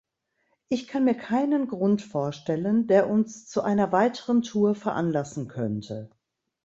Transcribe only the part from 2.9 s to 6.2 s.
uns zu einer weiteren Tour veranlassen könnte.